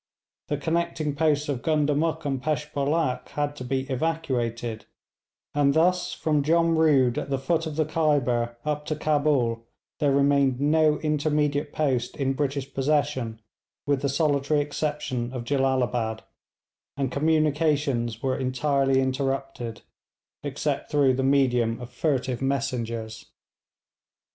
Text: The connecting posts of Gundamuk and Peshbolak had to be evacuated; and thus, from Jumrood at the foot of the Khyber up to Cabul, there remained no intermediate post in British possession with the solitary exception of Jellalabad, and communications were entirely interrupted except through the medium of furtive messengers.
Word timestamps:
The 0.47 0.57
connecting 0.57 1.15
posts 1.15 1.47
of 1.47 1.61
Gundamuk 1.61 2.25
and 2.25 2.41
Peshbolak 2.41 3.29
had 3.37 3.55
to 3.57 3.63
be 3.63 3.81
evacuated; 3.81 4.85
and 5.53 5.75
thus, 5.75 6.11
from 6.11 6.41
Jumrood 6.41 7.19
at 7.19 7.29
the 7.29 7.37
foot 7.37 7.67
of 7.67 7.75
the 7.75 7.85
Khyber 7.85 8.57
up 8.65 8.87
to 8.87 8.95
Cabul, 8.95 9.63
there 9.99 10.11
remained 10.11 10.59
no 10.59 10.97
intermediate 11.01 11.71
post 11.71 12.17
in 12.17 12.33
British 12.33 12.73
possession 12.73 13.41
with 13.85 14.01
the 14.01 14.09
solitary 14.09 14.59
exception 14.59 15.31
of 15.33 15.43
Jellalabad, 15.43 16.21
and 16.97 17.11
communications 17.11 18.23
were 18.23 18.35
entirely 18.35 18.99
interrupted 19.01 19.83
except 20.41 20.89
through 20.89 21.13
the 21.13 21.21
medium 21.21 21.79
of 21.79 21.91
furtive 21.91 22.41
messengers. 22.41 23.27